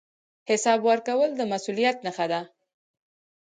حساب 0.49 0.79
ورکول 0.89 1.29
د 1.35 1.41
مسوولیت 1.51 1.97
نښه 2.05 2.25
ده 2.31 2.41